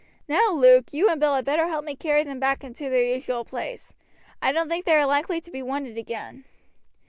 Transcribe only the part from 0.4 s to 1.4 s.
Luke, you and Bill